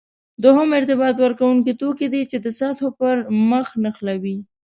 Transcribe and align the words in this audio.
دویم 0.43 0.69
ارتباط 0.79 1.15
ورکوونکي 1.19 1.73
توکي 1.81 2.07
دي 2.13 2.21
چې 2.31 2.37
د 2.45 2.47
سطحو 2.59 2.87
پرمخ 2.97 3.67
نښلوي. 3.83 4.37